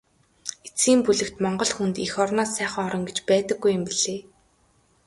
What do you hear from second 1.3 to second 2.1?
Монгол хүнд